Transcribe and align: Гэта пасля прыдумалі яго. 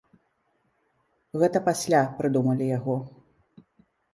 Гэта 1.43 1.57
пасля 1.67 2.01
прыдумалі 2.23 2.65
яго. 2.77 2.95